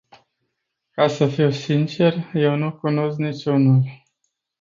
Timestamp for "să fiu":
1.07-1.51